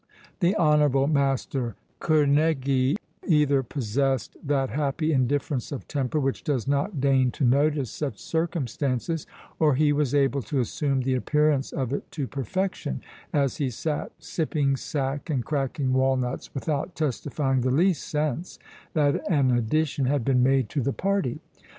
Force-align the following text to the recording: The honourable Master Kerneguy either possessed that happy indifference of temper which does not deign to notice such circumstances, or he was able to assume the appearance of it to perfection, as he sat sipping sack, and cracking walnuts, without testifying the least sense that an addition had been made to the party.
The 0.39 0.55
honourable 0.55 1.05
Master 1.05 1.75
Kerneguy 1.99 2.95
either 3.27 3.61
possessed 3.61 4.35
that 4.43 4.71
happy 4.71 5.13
indifference 5.13 5.71
of 5.71 5.87
temper 5.87 6.19
which 6.19 6.43
does 6.43 6.67
not 6.67 6.99
deign 6.99 7.29
to 7.33 7.43
notice 7.45 7.91
such 7.91 8.17
circumstances, 8.17 9.27
or 9.59 9.75
he 9.75 9.93
was 9.93 10.15
able 10.15 10.41
to 10.41 10.59
assume 10.59 11.01
the 11.03 11.13
appearance 11.13 11.71
of 11.71 11.93
it 11.93 12.09
to 12.13 12.25
perfection, 12.25 13.01
as 13.31 13.57
he 13.57 13.69
sat 13.69 14.11
sipping 14.17 14.75
sack, 14.75 15.29
and 15.29 15.45
cracking 15.45 15.93
walnuts, 15.93 16.51
without 16.55 16.95
testifying 16.95 17.61
the 17.61 17.69
least 17.69 18.01
sense 18.07 18.57
that 18.93 19.21
an 19.29 19.51
addition 19.51 20.05
had 20.05 20.25
been 20.25 20.41
made 20.41 20.67
to 20.69 20.81
the 20.81 20.93
party. 20.93 21.41